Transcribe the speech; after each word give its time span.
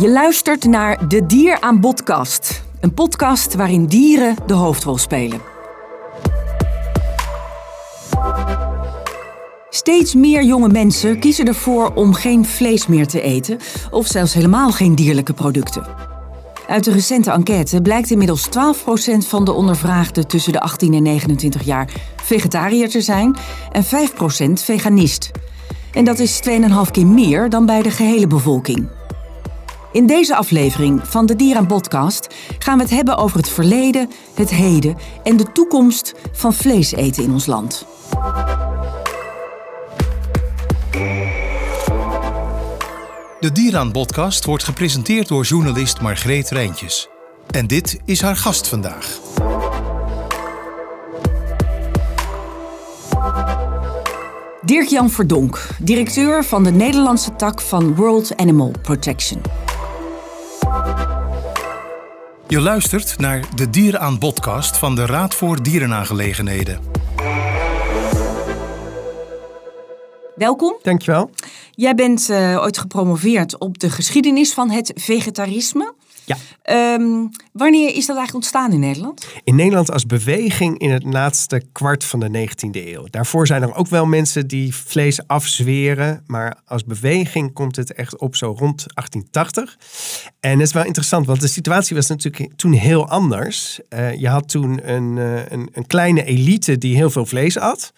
Je 0.00 0.10
luistert 0.10 0.64
naar 0.64 1.08
De 1.08 1.26
Dier 1.26 1.60
aan 1.60 1.80
Podcast. 1.80 2.62
Een 2.80 2.94
podcast 2.94 3.54
waarin 3.54 3.86
dieren 3.86 4.36
de 4.46 4.54
hoofdrol 4.54 4.98
spelen. 4.98 5.40
Steeds 9.70 10.14
meer 10.14 10.44
jonge 10.44 10.68
mensen 10.68 11.18
kiezen 11.18 11.46
ervoor 11.46 11.92
om 11.94 12.14
geen 12.14 12.44
vlees 12.44 12.86
meer 12.86 13.06
te 13.06 13.20
eten 13.20 13.58
of 13.90 14.06
zelfs 14.06 14.34
helemaal 14.34 14.72
geen 14.72 14.94
dierlijke 14.94 15.32
producten. 15.32 15.86
Uit 16.68 16.86
een 16.86 16.92
recente 16.92 17.30
enquête 17.30 17.82
blijkt 17.82 18.10
inmiddels 18.10 18.48
12% 18.48 18.50
van 19.18 19.44
de 19.44 19.52
ondervraagden 19.52 20.26
tussen 20.26 20.52
de 20.52 20.60
18 20.60 20.94
en 20.94 21.02
29 21.02 21.62
jaar 21.62 21.92
vegetariër 22.22 22.88
te 22.88 23.00
zijn 23.00 23.36
en 23.72 23.84
5% 23.84 23.88
veganist. 24.52 25.30
En 25.92 26.04
dat 26.04 26.18
is 26.18 26.40
2,5 26.86 26.90
keer 26.90 27.06
meer 27.06 27.48
dan 27.48 27.66
bij 27.66 27.82
de 27.82 27.90
gehele 27.90 28.26
bevolking. 28.26 28.88
In 29.96 30.06
deze 30.06 30.36
aflevering 30.36 31.00
van 31.04 31.26
de 31.26 31.36
Dier 31.36 31.66
Podcast 31.66 32.34
gaan 32.58 32.76
we 32.76 32.82
het 32.82 32.92
hebben 32.92 33.16
over 33.16 33.36
het 33.36 33.48
verleden, 33.48 34.10
het 34.34 34.50
heden 34.50 34.96
en 35.22 35.36
de 35.36 35.52
toekomst 35.52 36.14
van 36.32 36.54
vlees 36.54 36.92
eten 36.92 37.22
in 37.22 37.30
ons 37.30 37.46
land. 37.46 37.86
De 43.40 43.52
Dieraan 43.52 43.92
podcast 43.92 44.44
wordt 44.44 44.64
gepresenteerd 44.64 45.28
door 45.28 45.44
journalist 45.44 46.00
Margreet 46.00 46.50
Rijntjes. 46.50 47.08
En 47.50 47.66
dit 47.66 48.00
is 48.04 48.20
haar 48.20 48.36
gast 48.36 48.68
vandaag. 48.68 49.20
Dirk-Jan 54.62 55.10
Verdonk, 55.10 55.68
directeur 55.78 56.44
van 56.44 56.64
de 56.64 56.70
Nederlandse 56.70 57.36
tak 57.36 57.60
van 57.60 57.94
World 57.94 58.36
Animal 58.36 58.72
Protection. 58.82 59.65
Je 62.48 62.60
luistert 62.60 63.18
naar 63.18 63.44
de 63.54 63.70
Dieraan 63.70 64.18
podcast 64.18 64.76
van 64.76 64.94
de 64.94 65.06
Raad 65.06 65.34
voor 65.34 65.62
Dierenaangelegenheden. 65.62 66.80
Welkom. 70.34 70.76
Dankjewel. 70.82 71.30
Jij 71.70 71.94
bent 71.94 72.28
uh, 72.30 72.58
ooit 72.62 72.78
gepromoveerd 72.78 73.58
op 73.58 73.78
de 73.78 73.90
geschiedenis 73.90 74.54
van 74.54 74.70
het 74.70 74.92
vegetarisme. 74.94 75.94
Ja. 76.26 76.36
Um, 76.94 77.30
wanneer 77.52 77.88
is 77.88 78.06
dat 78.06 78.16
eigenlijk 78.16 78.34
ontstaan 78.34 78.72
in 78.72 78.80
Nederland? 78.80 79.26
In 79.44 79.54
Nederland 79.54 79.92
als 79.92 80.06
beweging 80.06 80.78
in 80.78 80.90
het 80.90 81.04
laatste 81.04 81.62
kwart 81.72 82.04
van 82.04 82.20
de 82.20 82.48
19e 82.48 82.70
eeuw. 82.70 83.06
Daarvoor 83.10 83.46
zijn 83.46 83.62
er 83.62 83.74
ook 83.74 83.88
wel 83.88 84.06
mensen 84.06 84.46
die 84.46 84.74
vlees 84.74 85.26
afzweren. 85.26 86.22
Maar 86.26 86.60
als 86.64 86.84
beweging 86.84 87.52
komt 87.52 87.76
het 87.76 87.92
echt 87.92 88.18
op 88.18 88.36
zo 88.36 88.46
rond 88.46 88.84
1880. 88.94 89.78
En 90.40 90.50
het 90.50 90.66
is 90.66 90.72
wel 90.72 90.84
interessant, 90.84 91.26
want 91.26 91.40
de 91.40 91.46
situatie 91.46 91.96
was 91.96 92.06
natuurlijk 92.06 92.56
toen 92.56 92.72
heel 92.72 93.08
anders. 93.08 93.80
Uh, 93.88 94.14
je 94.14 94.28
had 94.28 94.48
toen 94.48 94.90
een, 94.90 95.16
uh, 95.16 95.48
een, 95.48 95.68
een 95.72 95.86
kleine 95.86 96.24
elite 96.24 96.78
die 96.78 96.96
heel 96.96 97.10
veel 97.10 97.26
vlees 97.26 97.58
at. 97.58 97.92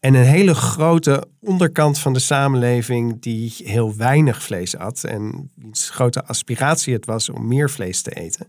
En 0.00 0.14
een 0.14 0.24
hele 0.24 0.54
grote 0.54 1.28
onderkant 1.40 1.98
van 1.98 2.12
de 2.12 2.18
samenleving 2.18 3.22
die 3.22 3.54
heel 3.64 3.96
weinig 3.96 4.42
vlees 4.42 4.76
at. 4.76 5.04
En 5.04 5.50
wiens 5.54 5.90
grote 5.90 6.24
aspiratie 6.24 6.94
het 6.94 7.06
was 7.06 7.28
om 7.28 7.46
meer 7.46 7.67
vlees 7.68 8.02
te 8.02 8.10
eten. 8.10 8.46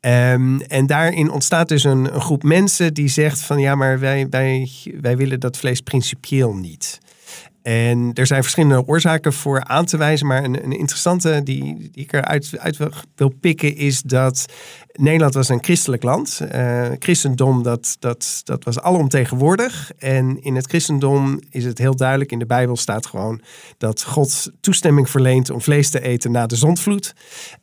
Um, 0.00 0.60
en 0.60 0.86
daarin 0.86 1.30
ontstaat 1.30 1.68
dus 1.68 1.84
een, 1.84 2.14
een, 2.14 2.20
groep 2.20 2.42
mensen 2.42 2.94
die 2.94 3.08
zegt 3.08 3.40
van 3.40 3.58
ja, 3.58 3.74
maar 3.74 3.98
wij, 3.98 4.26
wij, 4.30 4.70
wij 5.00 5.16
willen 5.16 5.40
dat 5.40 5.56
vlees 5.56 5.80
principieel 5.80 6.54
niet. 6.54 6.98
En 7.62 8.10
er 8.14 8.26
zijn 8.26 8.42
verschillende 8.42 8.86
oorzaken 8.86 9.32
voor 9.32 9.64
aan 9.64 9.84
te 9.84 9.96
wijzen, 9.96 10.26
maar 10.26 10.44
een, 10.44 10.64
een 10.64 10.78
interessante 10.78 11.40
die, 11.42 11.74
die 11.74 11.90
ik 11.92 12.12
eruit 12.12 12.58
uit 12.58 12.78
wil 13.14 13.32
pikken 13.40 13.76
is 13.76 14.02
dat 14.02 14.46
Nederland 14.96 15.34
was 15.34 15.48
een 15.48 15.64
christelijk 15.64 16.02
land. 16.02 16.40
Uh, 16.54 16.86
christendom, 16.98 17.62
dat, 17.62 17.96
dat, 17.98 18.40
dat 18.44 18.64
was 18.64 18.80
alomtegenwoordig. 18.80 19.92
En 19.98 20.42
in 20.42 20.54
het 20.54 20.66
christendom 20.66 21.40
is 21.50 21.64
het 21.64 21.78
heel 21.78 21.96
duidelijk, 21.96 22.32
in 22.32 22.38
de 22.38 22.46
Bijbel 22.46 22.76
staat 22.76 23.06
gewoon 23.06 23.40
dat 23.78 24.02
God 24.02 24.50
toestemming 24.60 25.10
verleent 25.10 25.50
om 25.50 25.60
vlees 25.60 25.90
te 25.90 26.00
eten 26.00 26.30
na 26.30 26.46
de 26.46 26.56
zondvloed. 26.56 27.14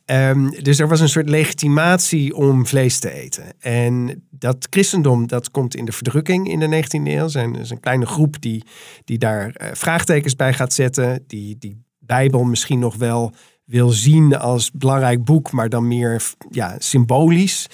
Um, 0.06 0.62
dus 0.62 0.78
er 0.78 0.88
was 0.88 1.00
een 1.00 1.08
soort 1.08 1.28
legitimatie 1.28 2.34
om 2.34 2.66
vlees 2.66 2.98
te 2.98 3.10
eten. 3.12 3.44
En 3.58 4.24
dat 4.30 4.66
christendom, 4.70 5.26
dat 5.26 5.50
komt 5.50 5.76
in 5.76 5.84
de 5.84 5.92
verdrukking 5.92 6.48
in 6.48 6.58
de 6.58 6.82
19e 6.82 7.02
eeuw. 7.04 7.28
Er 7.28 7.60
is 7.60 7.70
een 7.70 7.80
kleine 7.80 8.06
groep 8.06 8.40
die, 8.40 8.64
die 9.04 9.18
daar 9.18 9.46
uh, 9.46 9.68
vraagtekens 9.72 10.36
bij 10.36 10.54
gaat 10.54 10.72
zetten, 10.72 11.24
die 11.26 11.56
die 11.58 11.82
Bijbel 11.98 12.44
misschien 12.44 12.78
nog 12.78 12.96
wel 12.96 13.32
wil 13.64 13.88
zien 13.88 14.36
als 14.36 14.70
belangrijk 14.70 15.24
boek, 15.24 15.52
maar 15.52 15.68
dan 15.68 15.88
meer 15.88 16.22
ja, 16.50 16.76
symbolisch. 16.78 17.66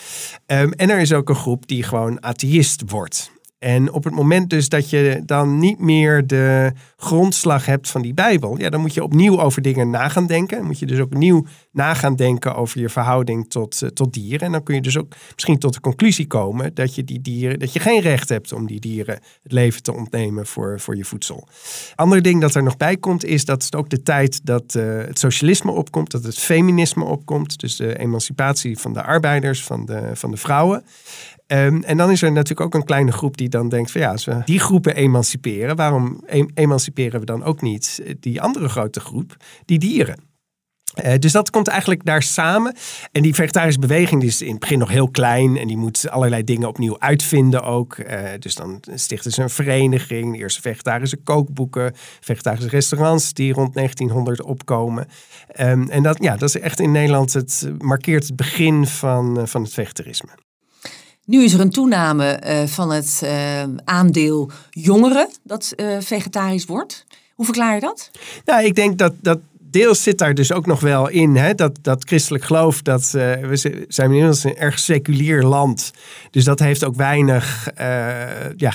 Um, 0.47 0.73
en 0.73 0.91
er 0.91 1.01
is 1.01 1.12
ook 1.12 1.28
een 1.28 1.34
groep 1.34 1.67
die 1.67 1.83
gewoon 1.83 2.23
atheïst 2.23 2.83
wordt. 2.87 3.31
En 3.60 3.93
op 3.93 4.04
het 4.04 4.15
moment 4.15 4.50
dus 4.50 4.69
dat 4.69 4.91
je 4.91 5.22
dan 5.26 5.59
niet 5.59 5.78
meer 5.78 6.26
de 6.26 6.72
grondslag 6.97 7.66
hebt 7.66 7.88
van 7.88 8.03
die 8.03 8.15
Bijbel, 8.15 8.59
ja, 8.59 8.71
dan 8.71 8.81
moet 8.81 8.94
je 8.94 9.03
opnieuw 9.03 9.41
over 9.41 9.62
dingen 9.62 9.91
na 9.91 10.09
gaan 10.09 10.26
denken. 10.26 10.56
Dan 10.59 10.66
moet 10.66 10.78
je 10.78 10.87
dus 10.87 11.00
opnieuw 11.00 11.47
na 11.72 11.94
gaan 11.94 12.16
denken 12.16 12.54
over 12.54 12.81
je 12.81 12.88
verhouding 12.88 13.50
tot, 13.50 13.81
uh, 13.82 13.88
tot 13.88 14.12
dieren. 14.12 14.41
En 14.41 14.53
dan 14.53 14.62
kun 14.62 14.75
je 14.75 14.81
dus 14.81 14.98
ook 14.98 15.15
misschien 15.34 15.59
tot 15.59 15.75
de 15.75 15.81
conclusie 15.81 16.26
komen 16.26 16.75
dat 16.75 16.94
je 16.94 17.04
die 17.04 17.21
dieren, 17.21 17.59
dat 17.59 17.72
je 17.72 17.81
geen 17.81 18.00
recht 18.00 18.28
hebt 18.28 18.53
om 18.53 18.66
die 18.66 18.81
dieren 18.81 19.19
het 19.43 19.53
leven 19.53 19.82
te 19.82 19.94
ontnemen 19.94 20.47
voor, 20.47 20.81
voor 20.81 20.97
je 20.97 21.04
voedsel. 21.04 21.48
Ander 21.94 22.22
ding 22.22 22.41
dat 22.41 22.54
er 22.54 22.62
nog 22.62 22.77
bij 22.77 22.97
komt, 22.97 23.25
is 23.25 23.44
dat 23.44 23.65
het 23.65 23.75
ook 23.75 23.91
de 23.91 24.03
tijd 24.03 24.47
dat 24.47 24.75
uh, 24.75 24.98
het 24.98 25.19
socialisme 25.19 25.71
opkomt, 25.71 26.10
dat 26.10 26.25
het 26.25 26.38
feminisme 26.38 27.04
opkomt. 27.04 27.60
Dus 27.60 27.77
de 27.77 27.98
emancipatie 27.98 28.78
van 28.78 28.92
de 28.92 29.03
arbeiders, 29.03 29.62
van 29.62 29.84
de, 29.87 30.10
van 30.15 30.31
de 30.31 30.37
vrouwen. 30.37 30.84
Um, 31.53 31.83
en 31.83 31.97
dan 31.97 32.11
is 32.11 32.22
er 32.22 32.33
natuurlijk 32.33 32.61
ook 32.61 32.75
een 32.75 32.87
kleine 32.87 33.12
groep 33.12 33.37
die 33.37 33.49
dan 33.49 33.69
denkt 33.69 33.91
van 33.91 34.00
ja, 34.00 34.11
als 34.11 34.25
we 34.25 34.43
die 34.44 34.59
groepen 34.59 34.94
emanciperen, 34.94 35.77
waarom 35.77 36.25
emanciperen 36.55 37.21
we 37.21 37.27
dan 37.27 37.43
ook 37.44 37.62
niet 37.62 38.03
die 38.21 38.41
andere 38.41 38.69
grote 38.69 39.00
groep, 39.00 39.37
die 39.65 39.78
dieren? 39.78 40.28
Uh, 41.05 41.15
dus 41.19 41.33
dat 41.33 41.50
komt 41.50 41.69
eigenlijk 41.69 42.05
daar 42.05 42.22
samen. 42.22 42.75
En 43.12 43.22
die 43.22 43.34
vegetarische 43.34 43.81
beweging 43.81 44.21
die 44.21 44.31
is 44.31 44.43
in 44.43 44.50
het 44.50 44.59
begin 44.59 44.78
nog 44.78 44.89
heel 44.89 45.10
klein. 45.10 45.56
En 45.56 45.66
die 45.66 45.77
moet 45.77 46.10
allerlei 46.10 46.44
dingen 46.44 46.69
opnieuw 46.69 46.99
uitvinden 46.99 47.62
ook. 47.62 47.97
Uh, 47.99 48.28
dus 48.39 48.55
dan 48.55 48.81
stichten 48.94 49.31
ze 49.31 49.43
een 49.43 49.50
vereniging. 49.50 50.33
De 50.33 50.39
eerste 50.39 50.60
vegetarische 50.60 51.16
kookboeken. 51.16 51.93
Vegetarische 52.21 52.69
restaurants 52.69 53.33
die 53.33 53.53
rond 53.53 53.75
1900 53.75 54.43
opkomen. 54.43 55.06
Um, 55.60 55.91
en 55.91 56.03
dat, 56.03 56.22
ja, 56.22 56.37
dat 56.37 56.49
is 56.49 56.60
echt 56.60 56.81
in 56.81 56.91
Nederland 56.91 57.33
het 57.33 57.71
markeert 57.78 58.27
het 58.27 58.37
begin 58.37 58.87
van, 58.87 59.49
van 59.49 59.62
het 59.62 59.72
vegetarisme. 59.72 60.31
Nu 61.25 61.45
is 61.45 61.53
er 61.53 61.61
een 61.61 61.71
toename 61.71 62.43
uh, 62.45 62.67
van 62.67 62.91
het 62.91 63.21
uh, 63.25 63.63
aandeel 63.85 64.51
jongeren 64.71 65.29
dat 65.43 65.73
uh, 65.77 65.97
vegetarisch 66.01 66.65
wordt. 66.65 67.07
Hoe 67.35 67.45
verklaar 67.45 67.75
je 67.75 67.81
dat? 67.81 68.11
Nou, 68.45 68.65
ik 68.65 68.75
denk 68.75 68.99
dat, 68.99 69.13
dat 69.21 69.39
deels 69.59 70.03
zit 70.03 70.19
daar 70.19 70.35
dus 70.35 70.53
ook 70.53 70.67
nog 70.67 70.81
wel 70.81 71.09
in. 71.09 71.37
Hè? 71.37 71.55
Dat, 71.55 71.79
dat 71.83 72.05
christelijk 72.05 72.45
geloof, 72.45 72.83
dat, 72.83 73.11
we 73.11 73.85
zijn 73.89 74.11
inmiddels 74.11 74.45
een 74.45 74.57
erg 74.57 74.79
seculier 74.79 75.43
land. 75.43 75.91
Dus 76.31 76.45
dat 76.45 76.59
heeft 76.59 76.85
ook 76.85 76.97
weinig 76.97 77.69
ja, 78.57 78.71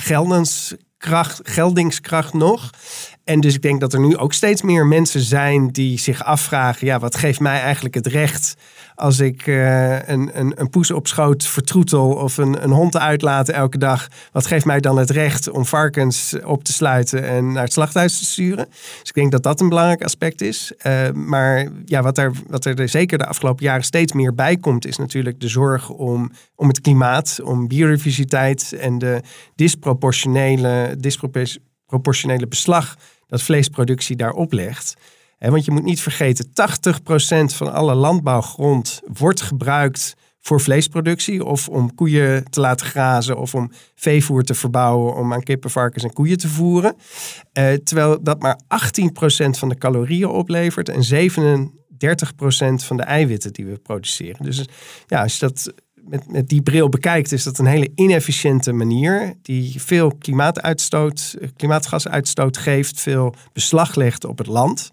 geldingskracht 1.44 2.34
nog. 2.34 2.70
En 3.26 3.40
dus 3.40 3.56
ik 3.56 3.62
denk 3.62 3.80
dat 3.80 3.94
er 3.94 4.00
nu 4.00 4.18
ook 4.18 4.34
steeds 4.34 4.62
meer 4.62 4.86
mensen 4.86 5.22
zijn 5.22 5.68
die 5.68 6.00
zich 6.00 6.24
afvragen: 6.24 6.88
ja, 6.88 7.00
wat 7.00 7.16
geeft 7.16 7.40
mij 7.40 7.60
eigenlijk 7.60 7.96
het 7.96 8.08
recht 8.08 8.56
als 8.96 9.20
ik 9.20 9.48
uh, 9.48 10.08
een, 10.08 10.40
een, 10.40 10.54
een 10.56 10.70
poes 10.70 10.92
op 10.92 11.08
schoot 11.08 11.48
vertroetel 11.48 12.14
of 12.14 12.38
een, 12.38 12.64
een 12.64 12.72
hond 12.72 12.98
uitlaten 12.98 13.54
elke 13.54 13.78
dag? 13.78 14.08
Wat 14.32 14.46
geeft 14.46 14.66
mij 14.66 14.80
dan 14.80 14.98
het 14.98 15.10
recht 15.10 15.50
om 15.50 15.66
varkens 15.66 16.36
op 16.44 16.64
te 16.64 16.74
sluiten 16.74 17.24
en 17.28 17.52
naar 17.52 17.64
het 17.64 17.74
slachthuis 17.74 18.18
te 18.18 18.26
sturen? 18.26 18.66
Dus 18.70 19.10
ik 19.10 19.14
denk 19.14 19.32
dat 19.32 19.44
dat 19.44 19.62
een 19.62 19.70
belangrijk 19.70 20.04
aspect 20.04 20.42
is. 20.42 20.74
Uh, 20.84 21.12
maar 21.12 21.68
ja, 21.86 22.02
wat 22.02 22.18
er, 22.18 22.32
wat 22.48 22.66
er 22.66 22.90
zeker 22.90 23.18
de 23.18 23.28
afgelopen 23.28 23.66
jaren 23.66 23.84
steeds 23.84 24.14
meer 24.14 24.36
bij 24.36 24.58
komt, 24.58 24.88
is 24.88 24.98
natuurlijk 24.98 25.40
de 25.40 25.48
zorg 25.48 25.90
om, 25.90 26.32
om 26.56 26.68
het 26.68 26.82
klimaat, 26.82 27.40
om 27.44 27.68
biodiversiteit 27.68 28.74
en 28.80 28.98
de 28.98 29.22
disproportionele, 29.56 30.96
disproportionele 31.00 32.48
beslag 32.48 32.96
dat 33.28 33.42
vleesproductie 33.42 34.16
daar 34.16 34.34
oplegt. 34.34 34.94
want 35.40 35.66
je 35.66 35.72
moet 35.72 35.84
niet 35.84 36.02
vergeten, 36.02 36.48
80% 36.48 36.50
van 37.56 37.74
alle 37.74 37.94
landbouwgrond 37.94 39.02
wordt 39.14 39.42
gebruikt 39.42 40.16
voor 40.46 40.62
vleesproductie. 40.62 41.46
Of 41.46 41.70
om 41.70 41.96
koeien 41.96 42.50
te 42.50 42.60
laten 42.60 42.88
grazen 42.88 43.38
of 43.38 43.56
om 43.56 43.72
veevoer 43.96 44.44
te 44.44 44.54
verbouwen 44.54 45.16
om 45.16 45.34
aan 45.34 45.44
kippen, 45.44 45.70
varkens 45.70 46.04
en 46.04 46.14
koeien 46.14 46.38
te 46.38 46.48
voeren. 46.48 46.96
Uh, 47.54 47.74
terwijl 47.74 48.24
dat 48.24 48.42
maar 48.42 48.60
18% 48.64 49.50
van 49.50 49.70
de 49.70 49.78
calorieën 49.78 50.30
oplevert 50.30 50.90
en 50.90 51.30
37% 51.30 52.86
van 52.86 52.98
de 52.98 53.04
eiwitten 53.04 53.54
die 53.54 53.66
we 53.66 53.78
produceren. 53.78 54.46
Dus 54.46 54.66
ja, 55.08 55.22
als 55.22 55.34
je 55.34 55.40
dat 55.40 55.74
met, 56.08 56.32
met 56.32 56.50
die 56.50 56.62
bril 56.62 56.90
bekijkt, 56.90 57.32
is 57.32 57.44
dat 57.44 57.58
een 57.58 57.66
hele 57.66 57.92
inefficiënte 57.96 58.74
manier 58.74 59.34
die 59.42 59.82
veel 59.82 60.16
klimaatuitstoot, 60.20 61.36
klimaatgasuitstoot 61.56 62.58
geeft, 62.58 63.02
veel 63.02 63.36
beslag 63.54 63.96
legt 63.96 64.26
op 64.26 64.38
het 64.38 64.48
land. 64.48 64.92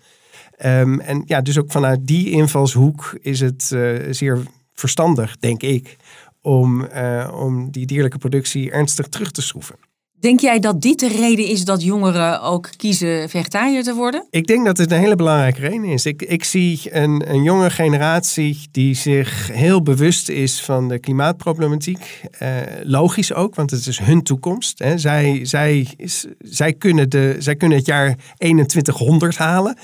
Ehm, 0.56 0.98
en 0.98 1.22
ja, 1.26 1.40
dus 1.40 1.58
ook 1.58 1.72
vanuit 1.72 2.06
die 2.06 2.30
invalshoek 2.30 3.18
is 3.20 3.40
het 3.40 3.70
uh, 3.74 3.98
zeer 4.10 4.42
verstandig, 4.74 5.36
denk 5.38 5.62
ik, 5.62 5.96
om, 6.40 6.84
uh, 6.94 7.32
om 7.34 7.70
die 7.70 7.86
dierlijke 7.86 8.18
productie 8.18 8.70
ernstig 8.70 9.08
terug 9.08 9.30
te 9.30 9.42
schroeven. 9.42 9.76
Denk 10.22 10.40
jij 10.40 10.58
dat 10.58 10.80
dit 10.80 10.98
de 10.98 11.08
reden 11.08 11.46
is 11.46 11.64
dat 11.64 11.82
jongeren 11.82 12.42
ook 12.42 12.70
kiezen 12.76 13.28
vegetariër 13.28 13.82
te 13.82 13.94
worden? 13.94 14.26
Ik 14.30 14.46
denk 14.46 14.64
dat 14.64 14.78
het 14.78 14.90
een 14.90 14.98
hele 14.98 15.16
belangrijke 15.16 15.60
reden 15.60 15.84
is. 15.84 16.06
Ik, 16.06 16.22
ik 16.22 16.44
zie 16.44 16.80
een, 16.90 17.30
een 17.30 17.42
jonge 17.42 17.70
generatie 17.70 18.68
die 18.70 18.94
zich 18.94 19.50
heel 19.52 19.82
bewust 19.82 20.28
is 20.28 20.62
van 20.62 20.88
de 20.88 20.98
klimaatproblematiek. 20.98 22.20
Eh, 22.38 22.48
logisch 22.82 23.32
ook, 23.32 23.54
want 23.54 23.70
het 23.70 23.86
is 23.86 23.98
hun 23.98 24.22
toekomst. 24.22 24.78
Hè. 24.78 24.98
Zij, 24.98 25.40
zij, 25.42 25.88
zij, 26.38 26.72
kunnen 26.72 27.10
de, 27.10 27.36
zij 27.38 27.56
kunnen 27.56 27.78
het 27.78 27.86
jaar 27.86 28.16
2100 28.36 29.36
halen. 29.36 29.76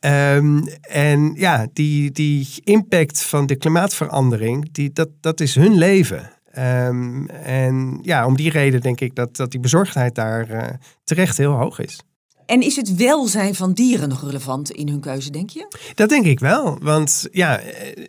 Um, 0.00 0.68
en 0.80 1.34
ja, 1.36 1.66
die, 1.72 2.10
die 2.10 2.48
impact 2.64 3.22
van 3.22 3.46
de 3.46 3.56
klimaatverandering, 3.56 4.68
die, 4.72 4.92
dat, 4.92 5.08
dat 5.20 5.40
is 5.40 5.54
hun 5.54 5.74
leven. 5.74 6.33
Um, 6.58 7.28
en 7.28 7.98
ja, 8.02 8.26
om 8.26 8.36
die 8.36 8.50
reden 8.50 8.80
denk 8.80 9.00
ik 9.00 9.14
dat, 9.14 9.36
dat 9.36 9.50
die 9.50 9.60
bezorgdheid 9.60 10.14
daar 10.14 10.50
uh, 10.50 10.62
terecht 11.04 11.36
heel 11.36 11.52
hoog 11.52 11.78
is. 11.78 12.00
En 12.46 12.62
is 12.62 12.76
het 12.76 12.96
welzijn 12.96 13.54
van 13.54 13.72
dieren 13.72 14.08
nog 14.08 14.24
relevant 14.24 14.70
in 14.70 14.88
hun 14.88 15.00
keuze, 15.00 15.30
denk 15.30 15.50
je? 15.50 15.68
Dat 15.94 16.08
denk 16.08 16.24
ik 16.24 16.40
wel. 16.40 16.78
Want 16.82 17.28
ja, 17.32 17.60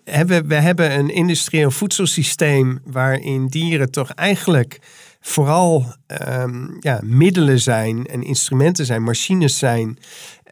hebben, 0.03 0.47
we 0.47 0.55
hebben 0.55 0.97
een 0.99 1.09
industrieel 1.09 1.71
voedselsysteem 1.71 2.79
waarin 2.83 3.47
dieren 3.47 3.91
toch 3.91 4.09
eigenlijk 4.09 4.79
vooral 5.19 5.85
um, 6.29 6.77
ja, 6.79 6.99
middelen 7.03 7.59
zijn 7.59 8.05
en 8.05 8.23
instrumenten 8.23 8.85
zijn, 8.85 9.03
machines 9.03 9.57
zijn. 9.57 9.97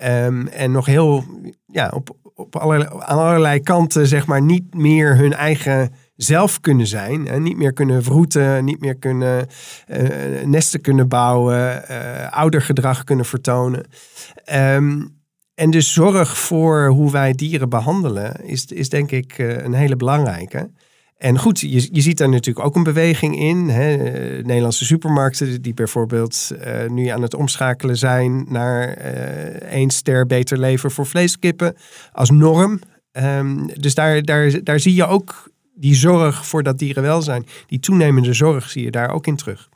Um, 0.04 0.48
en 0.48 0.72
nog 0.72 0.86
heel 0.86 1.24
ja, 1.68 1.92
op, 1.94 2.16
op 2.36 2.56
allerlei, 2.56 2.90
aan 3.00 3.18
allerlei 3.18 3.60
kanten 3.60 4.08
zeg 4.08 4.26
maar 4.26 4.42
niet 4.42 4.74
meer 4.74 5.18
hun 5.18 5.34
eigen 5.34 5.94
zelf 6.16 6.60
kunnen 6.60 6.88
zijn. 6.88 7.28
En 7.28 7.44
niet 7.44 7.58
meer 7.58 7.74
kunnen 7.74 8.04
vroeten, 8.04 8.66
niet 8.66 8.80
meer 8.80 8.98
kunnen 8.98 9.48
uh, 9.88 10.44
nesten 10.46 10.82
kunnen 10.82 11.08
bouwen, 11.08 11.84
uh, 11.92 12.32
oudergedrag 12.32 13.04
kunnen 13.04 13.26
vertonen. 13.26 13.86
Um, 14.54 15.22
en 15.56 15.72
dus 15.72 15.94
zorg 15.94 16.38
voor 16.38 16.88
hoe 16.88 17.12
wij 17.12 17.34
dieren 17.34 17.70
behandelen 17.70 18.46
is, 18.46 18.66
is 18.66 18.90
denk 18.90 19.12
ik 19.12 19.38
een 19.38 19.74
hele 19.74 19.96
belangrijke. 19.96 20.70
En 21.18 21.40
goed, 21.40 21.60
je, 21.60 21.90
je 21.92 22.02
ziet 22.02 22.18
daar 22.18 22.30
natuurlijk 22.30 22.66
ook 22.66 22.76
een 22.76 22.84
beweging 22.84 23.40
in. 23.40 23.70
Hè. 23.70 23.96
Nederlandse 24.42 24.86
supermarkten 24.86 25.62
die 25.62 25.74
bijvoorbeeld 25.74 26.52
nu 26.88 27.08
aan 27.08 27.22
het 27.22 27.36
omschakelen 27.36 27.98
zijn 27.98 28.46
naar 28.50 28.88
één 29.70 29.90
ster 29.90 30.26
beter 30.26 30.58
leven 30.58 30.92
voor 30.92 31.06
vleeskippen 31.06 31.76
als 32.12 32.30
norm. 32.30 32.80
Um, 33.12 33.68
dus 33.80 33.94
daar, 33.96 34.22
daar, 34.22 34.64
daar 34.64 34.80
zie 34.80 34.96
je 34.96 35.06
ook 35.06 35.52
die 35.74 35.96
zorg 35.96 36.46
voor 36.46 36.64
dat 36.64 36.80
dierenwelzijn, 36.80 37.46
die 37.68 37.80
toenemende 37.80 38.34
zorg 38.34 38.70
zie 38.70 38.84
je 38.84 38.92
daar 38.92 39.12
ook 39.12 39.28
in 39.28 39.36
terug. 39.36 39.70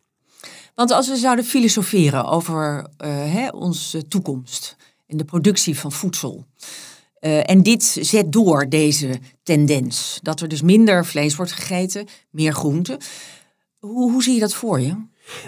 Want 0.76 0.92
als 0.92 1.08
we 1.08 1.16
zouden 1.16 1.46
filosoferen 1.46 2.26
over 2.26 2.78
uh, 2.78 3.08
hè, 3.34 3.48
onze 3.48 4.08
toekomst 4.08 4.76
en 5.08 5.18
de 5.18 5.24
productie 5.26 5.80
van 5.80 5.92
voedsel. 5.92 6.46
Uh, 7.22 7.50
en 7.50 7.64
dit 7.64 7.84
zet 8.02 8.32
door 8.32 8.70
deze 8.70 9.20
tendens. 9.44 10.20
Dat 10.22 10.42
er 10.42 10.48
dus 10.48 10.62
minder 10.62 11.06
vlees 11.06 11.36
wordt 11.36 11.52
gegeten, 11.52 12.08
meer 12.30 12.54
groente. 12.54 13.00
Hoe, 13.80 14.12
hoe 14.12 14.24
zie 14.24 14.34
je 14.34 14.40
dat 14.40 14.54
voor 14.54 14.80
je? 14.80 14.96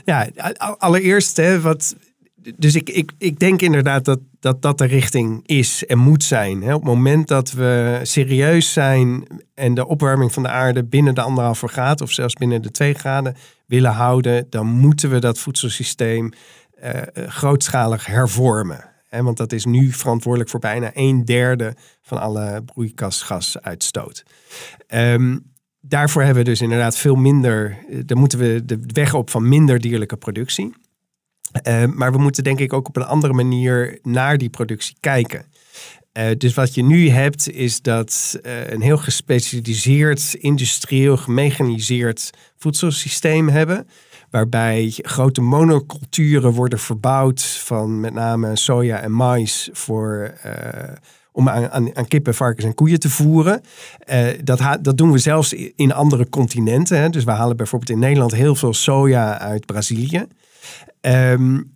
Ja, 0.06 0.30
allereerst, 0.78 1.38
hè, 1.38 1.62
wat, 1.62 1.96
dus 2.58 2.76
ik, 2.76 2.90
ik, 2.90 3.12
ik 3.18 3.40
denk 3.40 3.62
inderdaad 3.62 4.06
dat, 4.06 4.20
dat 4.40 4.62
dat 4.62 4.78
de 4.78 4.86
richting 4.86 5.48
is 5.48 5.86
en 5.86 5.98
moet 5.98 6.24
zijn. 6.24 6.64
Op 6.64 6.70
het 6.70 6.84
moment 6.84 7.28
dat 7.28 7.52
we 7.52 8.00
serieus 8.04 8.74
zijn 8.74 9.28
en 9.54 9.74
de 9.74 9.88
opwarming 9.88 10.34
van 10.34 10.44
de 10.44 10.50
aarde 10.50 10.84
binnen 10.84 11.16
de 11.16 11.22
anderhalve 11.22 11.68
graad 11.68 12.02
of 12.02 12.12
zelfs 12.12 12.34
binnen 12.34 12.62
de 12.62 12.72
twee 12.72 12.94
graden 12.94 13.36
willen 13.66 13.92
houden, 13.92 14.48
dan 14.50 14.68
moeten 14.68 15.10
we 15.10 15.20
dat 15.20 15.40
voedselsysteem 15.40 16.32
uh, 16.84 16.92
grootschalig 17.14 18.06
hervormen. 18.06 18.88
Want 19.10 19.38
dat 19.38 19.52
is 19.52 19.66
nu 19.66 19.92
verantwoordelijk 19.92 20.50
voor 20.50 20.60
bijna 20.60 20.92
een 20.94 21.26
derde 21.26 21.76
van 22.02 22.20
alle 22.20 22.64
broeikasgasuitstoot. 22.64 24.24
Um, 24.88 25.52
daarvoor 25.82 26.22
hebben 26.22 26.44
we 26.44 26.50
dus 26.50 26.62
inderdaad 26.62 26.98
veel 26.98 27.16
minder, 27.16 27.78
eh, 27.90 28.00
dan 28.06 28.18
moeten 28.18 28.40
we 28.40 28.66
de 28.66 28.80
weg 28.86 29.14
op 29.14 29.30
van 29.30 29.50
minder 29.50 29.80
dierlijke 29.80 30.18
productie. 30.18 30.74
Uh, 31.68 31.86
maar 31.86 32.12
we 32.12 32.18
moeten 32.18 32.44
denk 32.44 32.60
ik 32.60 32.74
ook 32.74 32.88
op 32.88 32.96
een 32.96 33.06
andere 33.06 33.34
manier 33.34 34.00
naar 34.04 34.38
die 34.38 34.50
productie 34.50 34.96
kijken. 35.00 35.46
Uh, 36.14 36.26
dus 36.38 36.54
wat 36.54 36.74
je 36.74 36.84
nu 36.84 37.10
hebt 37.10 37.52
is 37.52 37.82
dat 37.82 38.40
uh, 38.42 38.70
een 38.70 38.82
heel 38.82 38.98
gespecialiseerd, 38.98 40.34
industrieel, 40.34 41.18
gemechaniseerd 41.18 42.30
voedselsysteem 42.58 43.50
hebben. 43.50 43.88
Waarbij 44.30 44.94
grote 44.96 45.42
monoculturen 45.42 46.52
worden 46.52 46.80
verbouwd 46.80 47.42
van 47.44 48.00
met 48.00 48.14
name 48.14 48.56
soja 48.56 49.00
en 49.00 49.12
mais 49.12 49.70
voor, 49.72 50.34
om 51.32 51.50
aan, 51.50 51.70
aan, 51.70 51.96
aan, 51.96 52.08
kippen, 52.08 52.36
varkens 52.36 52.66
en 52.66 52.74
koeien 52.74 53.00
te 53.00 53.10
voeren. 53.10 53.62
dat, 54.44 54.62
dat 54.82 54.98
doen 54.98 55.12
we 55.12 55.18
zelfs 55.18 55.54
in 55.76 55.94
andere 55.94 56.30
continenten. 56.30 57.00
Hè. 57.00 57.10
Dus 57.10 57.24
we 57.24 57.32
halen 57.32 57.58
bijvoorbeeld 57.58 57.92
in 57.92 58.00
Nederland 58.00 58.32
heel 58.32 58.56
veel 58.56 58.74
soja 58.74 59.40
uit 59.40 59.66
Brazilië. 59.66 60.28
Um, 61.02 61.76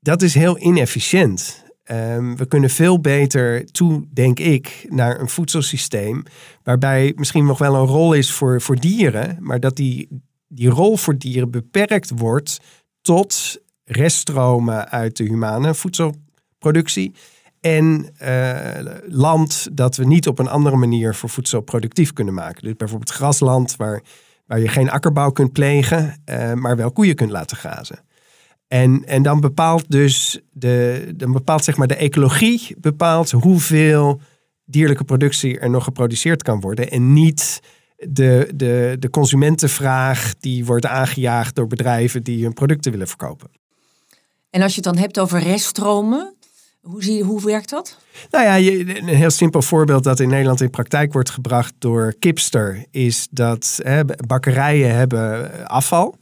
dat 0.00 0.22
is 0.22 0.34
heel 0.34 0.58
inefficiënt. 0.58 1.64
Um, 1.90 2.36
we 2.36 2.46
kunnen 2.46 2.70
veel 2.70 3.00
beter 3.00 3.66
toe, 3.66 4.04
denk 4.12 4.38
ik, 4.38 4.86
naar 4.88 5.20
een 5.20 5.28
voedselsysteem 5.28 6.22
waarbij 6.62 7.12
misschien 7.16 7.46
nog 7.46 7.58
wel 7.58 7.74
een 7.74 7.86
rol 7.86 8.12
is 8.12 8.32
voor, 8.32 8.60
voor 8.60 8.76
dieren, 8.76 9.36
maar 9.40 9.60
dat 9.60 9.76
die, 9.76 10.08
die 10.48 10.68
rol 10.68 10.96
voor 10.96 11.18
dieren 11.18 11.50
beperkt 11.50 12.10
wordt 12.14 12.60
tot 13.00 13.60
reststromen 13.84 14.90
uit 14.90 15.16
de 15.16 15.24
humane 15.24 15.74
voedselproductie 15.74 17.12
en 17.60 18.14
uh, 18.22 18.98
land 19.08 19.68
dat 19.72 19.96
we 19.96 20.04
niet 20.04 20.26
op 20.26 20.38
een 20.38 20.48
andere 20.48 20.76
manier 20.76 21.14
voor 21.14 21.28
voedsel 21.28 21.60
productief 21.60 22.12
kunnen 22.12 22.34
maken. 22.34 22.62
Dus 22.62 22.76
bijvoorbeeld 22.76 23.10
grasland 23.10 23.76
waar, 23.76 24.02
waar 24.52 24.60
je 24.60 24.68
geen 24.68 24.90
akkerbouw 24.90 25.30
kunt 25.30 25.52
plegen, 25.52 26.22
uh, 26.30 26.52
maar 26.52 26.76
wel 26.76 26.92
koeien 26.92 27.14
kunt 27.14 27.30
laten 27.30 27.56
grazen. 27.56 27.98
En, 28.68 29.04
en 29.04 29.22
dan 29.22 29.40
bepaalt 29.40 29.90
dus 29.90 30.40
de, 30.50 31.12
dan 31.16 31.32
bepaalt 31.32 31.64
zeg 31.64 31.76
maar 31.76 31.86
de 31.86 31.96
ecologie 31.96 32.76
bepaalt 32.78 33.30
hoeveel 33.30 34.20
dierlijke 34.64 35.04
productie 35.04 35.58
er 35.58 35.70
nog 35.70 35.84
geproduceerd 35.84 36.42
kan 36.42 36.60
worden. 36.60 36.90
En 36.90 37.12
niet 37.12 37.60
de, 37.96 38.50
de, 38.54 38.96
de 38.98 39.10
consumentenvraag 39.10 40.34
die 40.40 40.64
wordt 40.64 40.86
aangejaagd 40.86 41.54
door 41.54 41.66
bedrijven 41.66 42.22
die 42.22 42.42
hun 42.42 42.52
producten 42.52 42.92
willen 42.92 43.08
verkopen. 43.08 43.50
En 44.50 44.62
als 44.62 44.74
je 44.74 44.80
het 44.80 44.94
dan 44.94 45.02
hebt 45.02 45.18
over 45.18 45.40
reststromen, 45.40 46.34
hoe, 46.82 47.22
hoe 47.24 47.44
werkt 47.44 47.70
dat? 47.70 47.98
Nou 48.30 48.44
ja, 48.44 48.72
een 48.96 49.06
heel 49.06 49.30
simpel 49.30 49.62
voorbeeld 49.62 50.04
dat 50.04 50.20
in 50.20 50.28
Nederland 50.28 50.60
in 50.60 50.70
praktijk 50.70 51.12
wordt 51.12 51.30
gebracht 51.30 51.74
door 51.78 52.14
Kipster 52.18 52.84
is 52.90 53.28
dat 53.30 53.80
hè, 53.82 54.04
bakkerijen 54.04 54.94
hebben 54.94 55.50
afval. 55.68 56.20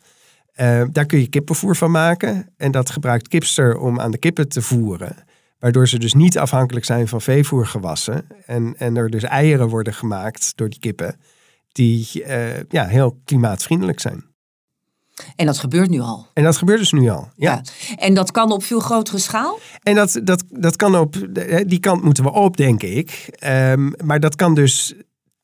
Uh, 0.57 0.83
daar 0.93 1.07
kun 1.07 1.21
je 1.21 1.29
kippenvoer 1.29 1.76
van 1.76 1.90
maken. 1.90 2.49
En 2.57 2.71
dat 2.71 2.90
gebruikt 2.90 3.29
Kipster 3.29 3.79
om 3.79 4.00
aan 4.00 4.11
de 4.11 4.19
kippen 4.19 4.49
te 4.49 4.62
voeren. 4.62 5.17
Waardoor 5.59 5.88
ze 5.88 5.99
dus 5.99 6.14
niet 6.14 6.38
afhankelijk 6.38 6.85
zijn 6.85 7.09
van 7.09 7.21
veevoergewassen. 7.21 8.26
En, 8.47 8.75
en 8.79 8.97
er 8.97 9.11
dus 9.11 9.23
eieren 9.23 9.69
worden 9.69 9.95
gemaakt 9.95 10.52
door 10.55 10.69
die 10.69 10.79
kippen. 10.79 11.17
Die 11.73 12.09
uh, 12.14 12.61
ja, 12.69 12.87
heel 12.87 13.21
klimaatvriendelijk 13.25 14.00
zijn. 14.00 14.29
En 15.40 15.47
dat 15.47 15.59
gebeurt 15.59 15.90
nu 15.90 16.00
al. 16.00 16.26
En 16.35 16.44
dat 16.44 16.56
gebeurt 16.56 16.78
dus 16.78 16.92
nu 16.92 17.09
al. 17.09 17.28
Ja. 17.37 17.62
ja. 17.87 17.97
En 17.97 18.14
dat 18.14 18.30
kan 18.30 18.52
op 18.52 18.62
veel 18.62 18.80
grotere 18.80 19.18
schaal? 19.18 19.59
En 19.82 19.94
dat, 19.94 20.20
dat, 20.25 20.44
dat 20.49 20.76
kan 20.76 20.97
op, 20.97 21.16
die 21.66 21.80
kant 21.80 22.02
moeten 22.02 22.25
we 22.25 22.32
op, 22.32 22.56
denk 22.56 22.82
ik. 22.82 23.38
Um, 23.47 23.92
maar 24.04 24.20
dat 24.20 24.35
kan 24.37 24.54
dus 24.54 24.94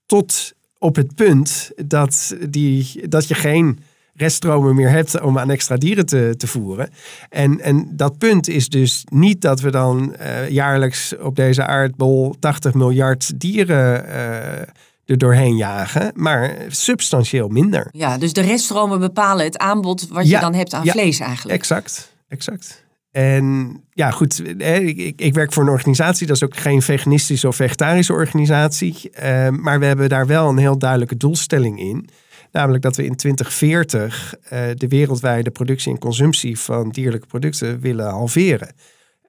tot 0.07 0.53
op 0.79 0.97
het 0.97 1.15
punt 1.15 1.71
dat, 1.76 2.37
die, 2.49 3.09
dat 3.09 3.29
je 3.29 3.35
geen 3.35 3.79
reststromen 4.15 4.75
meer 4.75 4.91
hebt 4.91 5.21
om 5.21 5.38
aan 5.38 5.50
extra 5.50 5.76
dieren 5.76 6.07
te, 6.07 6.35
te 6.37 6.47
voeren. 6.47 6.91
En, 7.29 7.61
en 7.61 7.88
dat 7.93 8.19
punt 8.19 8.49
is 8.49 8.69
dus 8.69 9.05
niet 9.11 9.41
dat 9.41 9.61
we 9.61 9.71
dan 9.71 10.15
uh, 10.21 10.50
jaarlijks 10.50 11.17
op 11.17 11.37
deze 11.37 11.67
aardbol 11.67 12.35
80 12.41 12.75
miljard 12.75 13.41
dieren 13.41 14.05
uh, 14.09 14.62
er 15.07 15.19
doorheen 15.19 15.57
jagen, 15.57 16.13
maar 16.15 16.57
substantieel 16.69 17.49
minder. 17.49 17.89
Ja, 17.91 18.19
dus 18.19 18.33
de 18.33 18.41
reststromen 18.41 19.01
bepalen 19.01 19.45
het 19.45 19.59
aanbod 19.59 20.09
wat 20.09 20.29
je 20.29 20.41
dan 20.41 20.55
hebt 20.55 20.75
aan 20.75 20.87
vlees 20.87 21.21
eigenlijk. 21.21 21.59
Exact, 21.59 22.13
exact. 22.29 22.85
En 23.17 23.77
ja, 23.93 24.11
goed, 24.11 24.43
ik, 24.59 25.21
ik, 25.21 25.35
werk 25.35 25.53
voor 25.53 25.63
een 25.63 25.69
organisatie, 25.69 26.27
dat 26.27 26.37
is 26.37 26.45
ook 26.45 26.57
geen 26.57 26.83
veganistische 26.83 27.49
of 27.49 27.57
vegetarische 27.57 28.13
organisatie. 28.13 29.11
Uh, 29.23 29.49
maar 29.49 29.79
we 29.79 29.87
hebben 29.87 30.09
daar 30.09 30.27
wel 30.27 30.49
een 30.49 30.59
heel 30.59 30.79
duidelijke 30.79 31.17
doelstelling 31.17 31.81
in. 31.81 32.09
Namelijk 32.53 32.83
dat 32.83 32.97
we 32.97 33.05
in 33.05 33.17
2040 33.17 34.35
uh, 34.53 34.71
eh, 34.71 34.77
de 34.77 34.89
wereldwijde 34.89 35.51
productie 35.51 35.93
en 35.93 35.99
consumptie 35.99 36.59
van 36.59 36.91
dierlijke 36.91 37.27
producten 37.27 37.81
willen 37.81 38.11
halveren. 38.11 38.75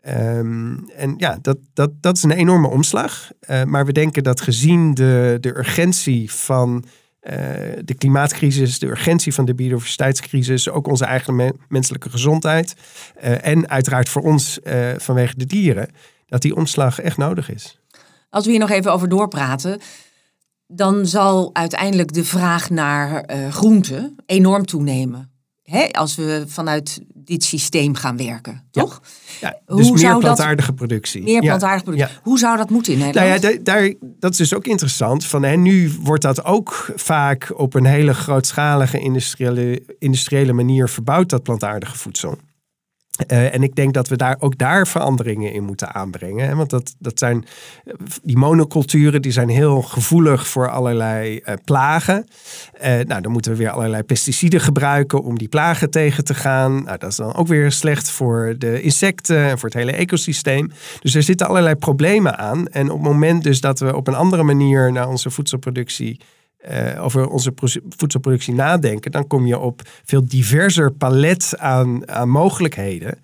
Ehm, 0.02 0.78
en 0.96 1.14
ja, 1.18 1.38
dat, 1.42 1.58
dat, 1.74 1.92
dat 2.02 2.16
is 2.16 2.24
een 2.24 2.32
enorme 2.32 2.68
omslag. 2.68 3.32
Uh, 3.50 3.64
maar 3.64 3.86
we 3.86 3.92
denken 3.92 4.24
dat 4.24 4.42
gezien 4.42 4.94
de, 4.94 5.38
de 5.42 5.58
urgentie 5.58 6.32
van 6.32 6.86
uh, 7.22 7.34
de 7.84 7.94
klimaatcrisis, 7.98 8.80
de 8.80 8.88
urgentie 8.88 9.34
van 9.34 9.46
de 9.46 9.56
biodiversiteitscrisis, 9.56 10.70
ook 10.70 10.88
onze 10.88 11.06
eigen 11.06 11.36
me 11.36 11.54
menselijke 11.68 12.10
gezondheid 12.10 12.74
uh, 13.24 13.46
en 13.46 13.70
uiteraard 13.70 14.10
voor 14.10 14.22
ons 14.22 14.60
vanwege 14.98 15.38
de 15.38 15.46
dieren, 15.46 15.90
dat 16.26 16.42
die 16.42 16.56
omslag 16.56 17.00
echt 17.00 17.18
nodig 17.18 17.52
is. 17.52 17.80
Als 18.30 18.46
we 18.46 18.52
hier 18.52 18.60
nog 18.60 18.70
even 18.70 18.94
over 18.94 19.10
doorpraten, 19.10 19.80
dan 20.68 21.06
zal 21.06 21.50
uiteindelijk 21.54 22.14
de 22.14 22.26
vraag 22.26 22.70
naar 22.70 23.30
groenten 23.52 24.16
enorm 24.26 24.66
toenemen. 24.66 25.37
Hè, 25.70 25.88
als 25.92 26.16
we 26.16 26.44
vanuit 26.48 27.02
dit 27.14 27.44
systeem 27.44 27.96
gaan 27.96 28.18
werken, 28.18 28.64
toch? 28.72 29.02
Ja, 29.42 29.60
dus 29.66 29.88
Hoe 29.88 29.98
meer 29.98 30.18
plantaardige 30.18 30.74
productie. 30.74 31.24
Meer 31.24 31.42
plantaardige 31.42 31.84
productie. 31.84 32.18
Hoe 32.24 32.40
zou 32.40 32.58
dat 32.58 32.70
moeten 32.70 32.94
in 32.94 33.00
Nederland? 33.00 33.42
Nou 33.42 33.54
ja, 33.54 33.60
daar, 33.64 33.94
dat 34.02 34.32
is 34.32 34.38
dus 34.38 34.54
ook 34.54 34.66
interessant. 34.66 35.26
Van, 35.26 35.44
hè, 35.44 35.56
nu 35.56 35.92
wordt 36.02 36.22
dat 36.22 36.46
ook 36.46 36.92
vaak 36.96 37.52
op 37.56 37.74
een 37.74 37.86
hele 37.86 38.14
grootschalige 38.14 39.00
industriële, 39.00 39.96
industriële 40.00 40.54
manier 40.54 40.90
verbouwd, 40.90 41.30
dat 41.30 41.44
plantaardige 41.44 41.98
voedsel. 41.98 42.38
Uh, 43.32 43.54
en 43.54 43.64
ik 43.64 43.76
denk 43.76 43.94
dat 43.94 44.08
we 44.08 44.16
daar 44.16 44.36
ook 44.40 44.58
daar 44.58 44.88
veranderingen 44.88 45.54
in 45.54 45.64
moeten 45.64 45.94
aanbrengen. 45.94 46.48
Hè? 46.48 46.56
Want 46.56 46.70
dat, 46.70 46.96
dat 47.00 47.20
zijn 47.20 47.46
die 48.24 48.38
monoculturen 48.38 49.22
die 49.22 49.32
zijn 49.32 49.50
heel 49.50 49.82
gevoelig 49.82 50.48
voor 50.48 50.70
allerlei 50.70 51.42
uh, 51.46 51.54
plagen. 51.66 52.28
Nou, 52.82 53.22
dan 53.22 53.32
moeten 53.32 53.52
we 53.52 53.58
weer 53.58 53.70
allerlei 53.70 54.04
pesticiden 54.04 54.62
gebruiken 54.62 55.24
om 55.24 55.38
die 55.38 55.48
plagen 55.48 55.90
tegen 55.90 56.24
te 56.24 56.34
gaan. 56.34 56.84
Nou, 56.84 56.98
dat 56.98 57.10
is 57.10 57.16
dan 57.16 57.36
ook 57.36 57.48
weer 57.48 57.72
slecht 57.72 58.10
voor 58.10 58.56
de 58.58 58.82
insecten 58.82 59.38
en 59.38 59.60
voor 59.60 59.70
het 59.70 59.78
hele 59.78 59.92
ecosysteem. 59.92 60.72
Dus 61.02 61.16
er 61.16 61.24
zitten 61.24 61.48
allerlei 61.48 61.76
problemen 61.76 62.38
aan. 62.38 62.68
En 62.68 62.90
op 62.90 62.98
het 62.98 63.12
moment 63.12 63.44
dus 63.44 63.62
dat 63.62 63.80
we 63.80 63.96
op 63.96 64.08
een 64.08 64.16
andere 64.16 64.44
manier 64.44 64.92
naar 64.92 65.08
onze 65.08 65.30
voedselproductie 65.30 66.20
uh, 66.70 67.04
over 67.04 67.28
onze 67.28 67.54
voedselproductie 67.98 68.54
nadenken, 68.54 69.12
dan 69.12 69.28
kom 69.28 69.46
je 69.46 69.60
op 69.60 69.82
veel 70.06 70.26
diverser 70.26 70.92
palet 70.92 71.54
aan, 71.58 72.10
aan 72.10 72.30
mogelijkheden. 72.30 73.18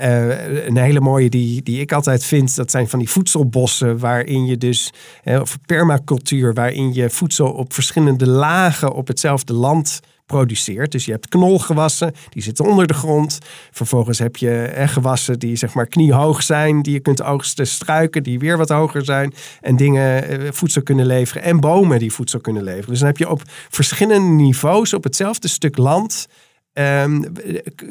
Uh, 0.00 0.66
een 0.66 0.76
hele 0.76 1.00
mooie 1.00 1.30
die, 1.30 1.62
die 1.62 1.80
ik 1.80 1.92
altijd 1.92 2.24
vind, 2.24 2.56
dat 2.56 2.70
zijn 2.70 2.88
van 2.88 2.98
die 2.98 3.08
voedselbossen, 3.08 3.98
waarin 3.98 4.46
je 4.46 4.56
dus, 4.56 4.92
uh, 5.24 5.40
of 5.40 5.58
permacultuur, 5.66 6.54
waarin 6.54 6.94
je 6.94 7.10
voedsel 7.10 7.52
op 7.52 7.72
verschillende 7.72 8.26
lagen 8.26 8.92
op 8.92 9.06
hetzelfde 9.06 9.52
land 9.52 10.00
produceert. 10.26 10.92
Dus 10.92 11.04
je 11.04 11.12
hebt 11.12 11.28
knolgewassen, 11.28 12.14
die 12.28 12.42
zitten 12.42 12.64
onder 12.64 12.86
de 12.86 12.94
grond. 12.94 13.38
Vervolgens 13.70 14.18
heb 14.18 14.36
je 14.36 14.62
eh, 14.62 14.88
gewassen 14.88 15.38
die 15.38 15.56
zeg 15.56 15.74
maar 15.74 15.86
kniehoog 15.86 16.42
zijn, 16.42 16.82
die 16.82 16.92
je 16.92 17.00
kunt 17.00 17.22
oogsten, 17.22 17.66
struiken 17.66 18.22
die 18.22 18.38
weer 18.38 18.56
wat 18.56 18.68
hoger 18.68 19.04
zijn 19.04 19.34
en 19.60 19.76
dingen 19.76 20.28
eh, 20.28 20.52
voedsel 20.52 20.82
kunnen 20.82 21.06
leveren 21.06 21.42
en 21.42 21.60
bomen 21.60 21.98
die 21.98 22.12
voedsel 22.12 22.40
kunnen 22.40 22.62
leveren. 22.62 22.90
Dus 22.90 22.98
dan 22.98 23.08
heb 23.08 23.18
je 23.18 23.30
op 23.30 23.42
verschillende 23.70 24.42
niveaus 24.42 24.94
op 24.94 25.04
hetzelfde 25.04 25.48
stuk 25.48 25.76
land 25.76 26.28
um, 26.72 27.32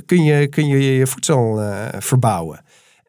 kun, 0.06 0.24
je, 0.24 0.48
kun 0.48 0.68
je 0.68 0.96
je 0.98 1.08
voedsel 1.08 1.62
uh, 1.62 1.88
verbouwen. 2.00 2.64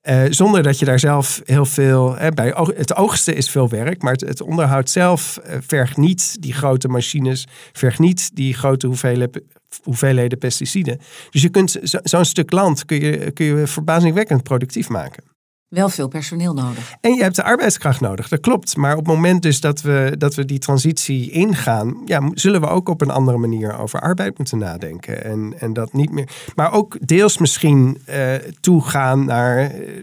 Uh, 0.09 0.23
zonder 0.31 0.63
dat 0.63 0.79
je 0.79 0.85
daar 0.85 0.99
zelf 0.99 1.41
heel 1.45 1.65
veel. 1.65 2.17
Hè, 2.17 2.31
bij 2.31 2.55
het 2.77 2.97
oogsten 2.97 3.37
is 3.37 3.51
veel 3.51 3.69
werk, 3.69 4.03
maar 4.03 4.13
het, 4.13 4.41
onderhoud 4.41 4.91
zelf 4.91 5.41
uh, 5.47 5.57
vergt 5.67 5.97
niet 5.97 6.37
die 6.43 6.53
grote 6.53 6.89
machines, 6.89 7.47
vergt 7.73 7.99
niet 7.99 8.37
die 8.37 8.55
grote 8.55 8.87
hoeveelheden, 8.87 9.43
hoeveelheden 9.83 10.39
pesticiden. 10.39 11.01
Dus 11.31 11.43
je 11.43 11.49
kunt 11.49 11.79
zo'n 11.83 12.25
stuk 12.25 12.53
land 12.53 12.85
kun 12.85 13.01
je, 13.01 13.31
kun 13.31 13.47
je 13.47 13.67
verbazingwekkend 13.67 14.43
productief 14.43 14.89
maken 14.89 15.32
wel 15.73 15.89
veel 15.89 16.09
personeel 16.09 16.55
nodig. 16.55 16.95
En 17.01 17.15
je 17.15 17.23
hebt 17.23 17.37
de 17.37 17.43
arbeidskracht 17.43 18.01
nodig, 18.01 18.29
dat 18.29 18.41
klopt. 18.41 18.77
Maar 18.77 18.93
op 18.93 19.07
het 19.07 19.15
moment 19.15 19.43
dus 19.43 19.61
dat 19.61 19.81
we, 19.81 20.15
dat 20.19 20.35
we 20.35 20.45
die 20.45 20.59
transitie 20.59 21.31
ingaan, 21.31 22.03
ja, 22.05 22.31
zullen 22.35 22.61
we 22.61 22.67
ook 22.67 22.89
op 22.89 23.01
een 23.01 23.11
andere 23.11 23.39
manier 23.39 23.79
over 23.79 24.01
arbeid 24.01 24.39
moeten 24.39 24.59
nadenken. 24.59 25.25
En, 25.25 25.55
en 25.59 25.73
dat 25.73 25.93
niet 25.93 26.11
meer. 26.11 26.29
Maar 26.55 26.73
ook 26.73 27.07
deels 27.07 27.39
misschien 27.39 28.03
uh, 28.09 28.35
toegaan 28.61 29.25
naar 29.25 29.75
uh, 29.75 29.95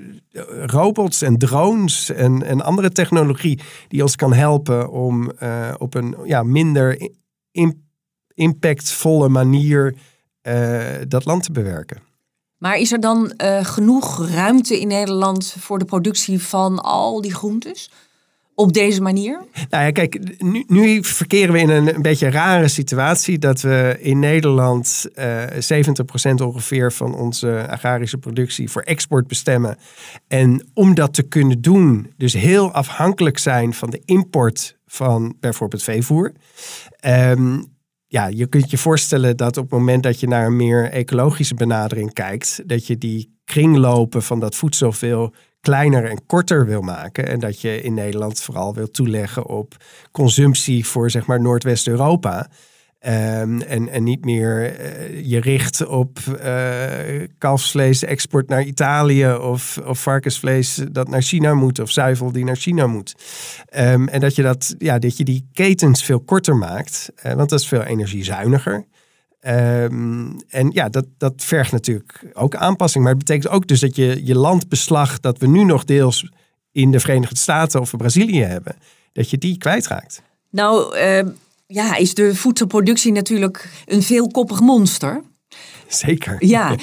robots 0.66 1.22
en 1.22 1.38
drones 1.38 2.10
en, 2.10 2.44
en 2.44 2.62
andere 2.62 2.92
technologie 2.92 3.60
die 3.88 4.02
ons 4.02 4.16
kan 4.16 4.34
helpen 4.34 4.92
om 4.92 5.32
uh, 5.44 5.74
op 5.78 5.94
een 5.94 6.16
ja, 6.24 6.44
minder 6.44 7.12
in, 7.52 7.88
impactvolle 8.34 9.30
manier 9.30 9.96
dat 11.08 11.26
land 11.26 11.44
te 11.44 11.52
bewerken. 11.52 12.09
Maar 12.60 12.78
is 12.78 12.92
er 12.92 13.00
dan 13.00 13.34
uh, 13.44 13.66
genoeg 13.66 14.30
ruimte 14.30 14.80
in 14.80 14.88
Nederland 14.88 15.56
voor 15.60 15.80
de 15.80 15.86
productie 15.86 16.42
van 16.42 16.80
al 16.80 17.22
die 17.22 17.34
groentes? 17.34 17.92
Op 18.56 18.74
deze 18.74 19.02
manier? 19.02 19.42
Nou 19.70 19.84
ja, 19.84 19.92
kijk, 19.92 20.42
nu, 20.44 20.64
nu 20.68 21.04
verkeren 21.04 21.54
we 21.54 21.60
in 21.60 21.70
een, 21.70 21.96
een 21.96 22.02
beetje 22.02 22.30
rare 22.30 22.68
situatie 22.68 23.40
dat 23.40 23.62
we 23.62 23.98
in 24.00 24.20
Nederland 24.20 25.06
uh, 25.16 25.72
eh, 25.72 25.86
70% 26.32 26.44
ongeveer 26.44 26.92
van 26.92 27.16
onze 27.16 27.68
agrarische 27.70 28.18
productie 28.18 28.70
voor 28.70 28.82
export 28.82 29.28
bestemmen. 29.28 29.78
En 30.28 30.70
om 30.74 30.94
dat 30.94 31.14
te 31.14 31.24
kunnen 31.24 31.62
doen, 31.62 32.14
dus 32.18 32.34
heel 32.34 32.72
afhankelijk 32.72 33.38
zijn 33.38 33.74
van 33.74 33.90
de 33.90 34.02
import 34.06 34.78
van 34.88 35.36
bijvoorbeeld 35.40 35.84
veevoer. 35.84 36.32
Um, 37.06 37.78
ja, 38.12 38.28
je 38.28 38.48
kunt 38.48 38.72
je 38.72 38.78
voorstellen 38.78 39.38
dat 39.38 39.58
op 39.58 39.64
het 39.64 39.80
moment 39.80 40.04
dat 40.04 40.20
je 40.20 40.28
naar 40.28 40.46
een 40.46 40.56
meer 40.56 40.92
ecologische 40.92 41.54
benadering 41.54 42.14
kijkt, 42.14 42.62
dat 42.66 42.88
je 42.88 42.98
die 42.98 43.38
kringlopen 43.46 44.24
van 44.24 44.40
dat 44.40 44.56
voedsel 44.56 44.92
veel 44.92 45.34
kleiner 45.62 46.06
en 46.06 46.26
korter 46.26 46.66
wil 46.66 46.82
maken. 46.82 47.28
En 47.28 47.40
dat 47.40 47.62
je 47.62 47.82
in 47.82 47.94
Nederland 47.94 48.42
vooral 48.42 48.74
wil 48.74 48.92
toeleggen 48.92 49.48
op 49.48 49.76
consumptie 50.12 50.86
voor 50.86 51.12
zeg 51.12 51.26
maar 51.26 51.42
Noordwest-Europa. 51.42 52.50
Um, 53.06 53.62
en, 53.62 53.90
en 53.90 54.04
niet 54.04 54.26
meer 54.26 54.80
uh, 54.80 55.26
je 55.26 55.40
richt 55.40 55.86
op 55.86 56.20
uh, 56.44 57.28
kalfsvlees 57.38 58.04
export 58.04 58.50
naar 58.50 58.64
Italië 58.64 59.34
of, 59.34 59.78
of 59.86 60.02
varkensvlees 60.02 60.82
dat 60.92 61.10
naar 61.10 61.22
China 61.22 61.54
moet 61.54 61.80
of 61.80 61.92
zuivel 61.92 62.32
die 62.32 62.44
naar 62.44 62.56
China 62.56 62.88
moet. 62.88 63.16
Um, 63.78 64.08
en 64.08 64.20
dat 64.20 64.36
je, 64.36 64.42
dat, 64.42 64.76
ja, 64.78 65.00
dat 65.00 65.18
je 65.18 65.24
die 65.24 65.50
ketens 65.54 66.04
veel 66.04 66.20
korter 66.20 66.56
maakt, 66.56 67.12
uh, 67.16 67.34
want 67.34 67.50
dat 67.50 67.60
is 67.60 67.68
veel 67.68 67.82
energiezuiniger. 67.82 68.86
Um, 69.48 70.36
en 70.50 70.72
ja, 70.72 70.90
dat, 70.90 71.06
dat 71.18 71.34
vergt 71.38 71.72
natuurlijk 71.72 72.32
ook 72.34 72.56
aanpassing. 72.56 73.04
Maar 73.04 73.14
het 73.14 73.26
betekent 73.26 73.54
ook 73.54 73.68
dus 73.68 73.80
dat 73.80 73.96
je 73.96 74.26
je 74.26 74.36
landbeslag 74.36 75.20
dat 75.20 75.38
we 75.38 75.48
nu 75.48 75.64
nog 75.64 75.84
deels 75.86 76.30
in 76.72 76.92
de 76.92 77.00
Verenigde 77.00 77.38
Staten 77.38 77.82
of 77.82 77.98
Brazilië 77.98 78.44
hebben, 78.44 78.76
dat 79.14 79.30
je 79.30 79.38
die 79.38 79.58
kwijtraakt. 79.58 80.22
Nou, 80.50 80.98
ja, 81.74 81.96
is 81.96 82.14
de 82.14 82.36
voedselproductie 82.36 83.12
natuurlijk 83.12 83.70
een 83.86 84.04
veelkoppig 84.04 84.60
monster. 84.60 85.22
Zeker. 85.88 86.36
Ja, 86.40 86.76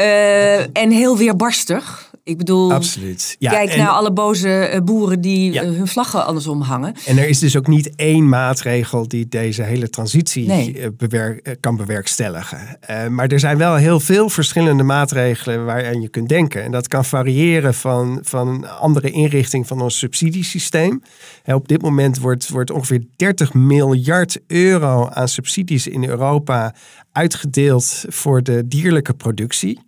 uh, 0.00 0.60
en 0.82 0.90
heel 0.90 1.16
weerbarstig. 1.18 2.12
Ik 2.26 2.38
bedoel, 2.38 2.72
Absoluut. 2.72 3.36
Ja, 3.38 3.50
kijk 3.50 3.76
naar 3.76 3.88
alle 3.88 4.12
boze 4.12 4.48
eh, 4.48 4.80
boeren 4.80 5.20
die 5.20 5.60
eh, 5.60 5.76
hun 5.76 5.88
vlaggen 5.88 6.26
andersom 6.26 6.60
hangen. 6.60 6.94
En 7.06 7.18
er 7.18 7.28
is 7.28 7.38
dus 7.38 7.56
ook 7.56 7.66
niet 7.66 7.94
één 7.94 8.28
maatregel 8.28 9.08
die 9.08 9.28
deze 9.28 9.62
hele 9.62 9.90
transitie 9.90 10.78
eh, 10.78 10.88
bewerk, 10.96 11.56
kan 11.60 11.76
bewerkstelligen. 11.76 12.78
Uh, 12.90 13.06
maar 13.06 13.28
er 13.28 13.40
zijn 13.40 13.58
wel 13.58 13.74
heel 13.74 14.00
veel 14.00 14.28
verschillende 14.28 14.82
maatregelen 14.82 15.64
waaraan 15.64 16.00
je 16.00 16.08
kunt 16.08 16.28
denken. 16.28 16.62
En 16.62 16.70
dat 16.70 16.88
kan 16.88 17.04
variëren 17.04 17.74
van, 17.74 18.18
van 18.22 18.48
een 18.48 18.66
andere 18.66 19.10
inrichting 19.10 19.66
van 19.66 19.80
ons 19.80 19.98
subsidiesysteem. 19.98 21.02
op 21.44 21.68
dit 21.68 21.82
moment 21.82 22.18
wordt, 22.18 22.48
wordt 22.48 22.70
ongeveer 22.70 23.04
30 23.16 23.54
miljard 23.54 24.40
euro 24.46 25.08
aan 25.08 25.28
subsidies 25.28 25.86
in 25.86 26.04
Europa 26.04 26.74
uitgedeeld 27.12 28.04
voor 28.08 28.42
de 28.42 28.68
dierlijke 28.68 29.14
productie. 29.14 29.80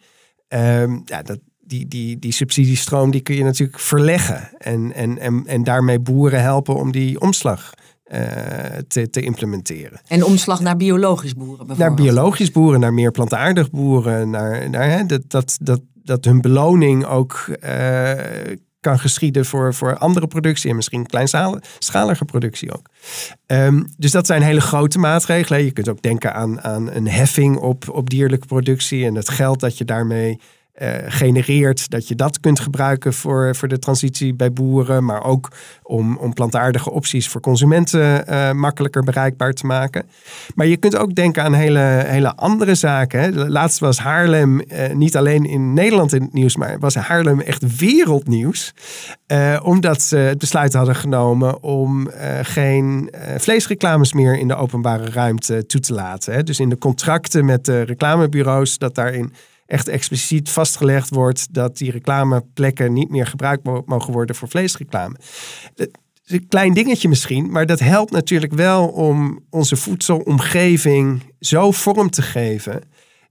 Um, 0.49 1.02
ja, 1.05 1.23
dat, 1.23 1.38
die, 1.66 1.88
die, 1.88 2.18
die 2.18 2.32
subsidiestroom 2.32 3.11
die 3.11 3.20
kun 3.20 3.35
je 3.37 3.44
natuurlijk 3.44 3.78
verleggen. 3.78 4.49
En, 4.58 4.92
en, 4.92 5.18
en, 5.18 5.46
en 5.46 5.64
daarmee 5.64 5.99
boeren 5.99 6.42
helpen 6.42 6.75
om 6.75 6.92
die 6.92 7.20
omslag 7.20 7.73
uh, 8.12 8.20
te, 8.88 9.11
te 9.11 9.20
implementeren. 9.20 10.00
En 10.06 10.25
omslag 10.25 10.61
naar 10.61 10.76
biologisch 10.76 11.35
boeren 11.35 11.66
bijvoorbeeld? 11.66 11.96
Naar 11.96 12.06
biologisch 12.06 12.50
boeren, 12.50 12.80
naar 12.80 12.94
meer 12.94 13.11
plantaardig 13.11 13.70
boeren. 13.70 14.30
Naar, 14.30 14.70
naar, 14.70 14.90
hè, 14.90 15.06
dat, 15.06 15.23
dat, 15.28 15.58
dat, 15.61 15.80
dat 15.94 16.25
hun 16.25 16.40
beloning 16.40 17.04
ook 17.04 17.46
uh, 17.64 18.11
kan 18.80 18.99
geschieden 18.99 19.44
voor, 19.44 19.75
voor 19.75 19.99
andere 19.99 20.26
productie 20.26 20.70
en 20.70 20.76
misschien 20.76 21.06
kleinschalige 21.06 22.25
productie 22.25 22.73
ook. 22.73 22.90
Um, 23.46 23.87
dus 23.96 24.11
dat 24.11 24.26
zijn 24.26 24.42
hele 24.42 24.61
grote 24.61 24.99
maatregelen. 24.99 25.64
Je 25.64 25.70
kunt 25.70 25.88
ook 25.88 26.02
denken 26.02 26.35
aan, 26.35 26.62
aan 26.62 26.90
een 26.90 27.08
heffing 27.08 27.56
op, 27.56 27.88
op 27.88 28.11
dierlijke 28.11 28.46
productie 28.46 29.04
en 29.04 29.14
het 29.14 29.28
geld 29.28 29.61
dat 29.61 29.78
je 29.78 29.85
daarmee 29.85 30.40
uh, 30.83 30.88
genereert, 31.06 31.90
dat 31.90 32.09
je 32.09 32.14
dat 32.14 32.40
kunt 32.40 32.61
gebruiken 32.61 33.12
voor, 33.12 33.56
voor 33.56 33.68
de 33.68 33.78
transitie 33.78 34.35
bij 34.35 34.52
boeren, 34.52 35.04
maar 35.04 35.25
ook 35.25 35.50
om, 35.83 36.16
om 36.16 36.35
plantaardige 36.35 36.90
opties 36.90 37.28
voor 37.28 37.40
consumenten 37.40 38.25
uh, 38.30 38.52
makkelijker 38.52 39.02
bereikbaar 39.02 39.52
te 39.52 39.66
maken. 39.66 40.09
Maar 40.54 40.66
je 40.66 40.76
kunt 40.76 40.97
ook 40.97 41.14
denken 41.14 41.42
aan 41.42 41.54
hele, 41.54 42.04
hele 42.06 42.35
andere 42.35 42.75
zaken. 42.75 43.21
Hè. 43.21 43.49
Laatst 43.49 43.78
was 43.78 43.99
Haarlem 43.99 44.61
uh, 44.61 44.92
niet 44.92 45.16
alleen 45.16 45.45
in 45.45 45.75
Nederland 45.75 46.12
in 46.12 46.23
het 46.23 46.33
nieuws, 46.33 46.56
maar 46.56 46.78
was 46.78 46.95
Haarlem 46.95 47.40
echt 47.40 47.76
wereldnieuws. 47.76 48.75
omdat 49.62 50.02
ze 50.02 50.16
het 50.16 50.38
besluit 50.38 50.73
hadden 50.73 50.97
genomen 50.97 51.62
om 51.62 52.11
geen 52.42 53.11
vleesreclames 53.37 54.12
meer 54.12 54.38
in 54.38 54.49
de 54.49 54.56
openbare 54.56 55.11
ruimte 55.11 55.66
toe 55.66 55.80
te 55.80 55.95
laten. 55.95 56.35
Hè. 56.35 56.42
Dus 56.42 56.61
in 56.61 56.68
de 56.68 56.78
contracten 56.78 57.45
met 57.45 57.64
de 57.64 57.83
reclamebureaus, 57.83 58.78
dat 58.78 58.95
daarin 58.95 59.33
echt 59.66 59.88
expliciet 59.88 60.50
vastgelegd 60.50 61.11
wordt 61.11 61.54
dat 61.54 61.76
die 61.76 61.90
reclameplekken 61.90 62.92
niet 62.92 63.11
meer 63.11 63.26
gebruikt 63.26 63.64
mogen 63.87 64.12
worden 64.12 64.37
voor 64.37 64.49
vleesreclame. 64.49 65.16
Het 65.75 65.90
is 66.25 66.32
een 66.32 66.49
klein 66.49 66.75
dingetje 66.75 67.08
misschien, 67.08 67.50
maar 67.50 67.66
dat 67.66 67.78
helpt 67.78 68.12
natuurlijk 68.12 68.52
wel 68.52 68.88
om 68.88 69.44
onze 69.50 69.76
voedselomgeving 69.76 71.23
zo 71.40 71.70
vorm 71.70 72.11
te 72.11 72.23
geven 72.23 72.82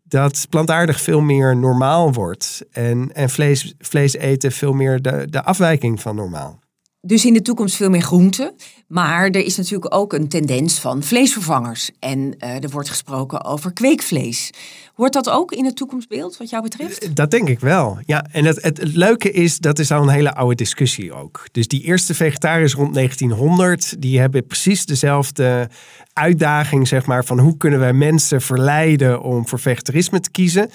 dat 0.04 0.48
plantaardig 0.50 1.02
veel 1.02 1.22
meer 1.22 1.58
normaal 1.58 2.14
wordt 2.14 2.66
en, 2.72 3.12
en 3.14 3.30
vlees, 3.30 3.76
vlees 3.80 4.14
eten 4.14 4.52
veel 4.52 4.74
meer 4.74 5.02
de, 5.02 5.28
de 5.30 5.44
afwijking 5.44 6.02
van 6.02 6.16
normaal. 6.16 6.60
Dus 7.06 7.26
in 7.26 7.34
de 7.34 7.42
toekomst 7.42 7.76
veel 7.76 7.90
meer 7.90 8.02
groenten. 8.02 8.56
Maar 8.88 9.26
er 9.26 9.46
is 9.46 9.58
natuurlijk 9.58 9.96
ook 9.96 10.14
een 10.14 10.28
tendens 10.28 10.80
van 10.80 11.04
vleesvervangers. 11.04 11.92
En 12.00 12.20
uh, 12.20 12.64
er 12.64 12.70
wordt 12.70 12.90
gesproken 12.90 13.44
over 13.44 13.74
kweekvlees. 13.74 14.50
Hoort 14.94 15.14
dat 15.14 15.30
ook 15.30 15.52
in 15.52 15.66
het 15.66 15.76
toekomstbeeld 15.76 16.38
wat 16.38 16.50
jou 16.50 16.64
betreft? 16.64 16.98
Eh, 16.98 17.10
dat 17.14 17.32
denk 17.32 17.50
ik 17.50 17.60
wel. 17.60 18.00
Ja, 18.06 18.26
en 18.32 18.46
het, 18.46 18.62
het, 18.62 18.78
het, 18.78 18.96
leuke 18.96 19.32
is, 19.32 19.58
dat 19.58 19.80
is 19.80 19.92
al 19.92 20.02
een 20.02 20.10
hele 20.10 20.36
oude 20.36 20.56
discussie 20.56 21.14
ook. 21.14 21.48
Dus 21.52 21.68
die 21.68 21.84
eerste 21.84 22.14
vegetariërs 22.14 22.74
rond 22.74 22.94
1900, 22.94 24.02
die 24.02 24.20
hebben 24.20 24.48
precies 24.48 24.86
dezelfde 24.86 25.70
uitdaging, 26.14 26.88
zeg 26.88 27.06
maar, 27.06 27.26
van 27.26 27.40
hoe 27.40 27.58
kunnen 27.58 27.80
wij 27.80 27.94
mensen 27.94 28.42
verleiden 28.42 29.22
om 29.22 29.48
voor 29.48 29.60
vegetarisme 29.60 30.20
te 30.20 30.32
kiezen. 30.32 30.70